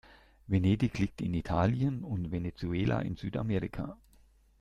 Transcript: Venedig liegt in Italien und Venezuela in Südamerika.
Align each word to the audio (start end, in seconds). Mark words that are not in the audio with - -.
Venedig 0.47 0.97
liegt 0.97 1.21
in 1.21 1.35
Italien 1.35 2.03
und 2.03 2.31
Venezuela 2.31 3.01
in 3.01 3.17
Südamerika. 3.17 3.99